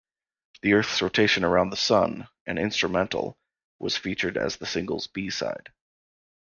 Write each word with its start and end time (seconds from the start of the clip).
"The 0.63 0.73
Earth's 0.73 0.99
Rotation 0.99 1.43
Around 1.43 1.69
the 1.69 1.77
Sun", 1.77 2.27
an 2.47 2.57
instrumental, 2.57 3.37
was 3.77 3.97
featured 3.97 4.35
as 4.35 4.55
the 4.57 4.65
single's 4.65 5.05
B-side. 5.05 5.69